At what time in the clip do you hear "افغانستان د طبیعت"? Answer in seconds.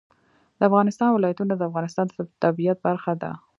1.69-2.77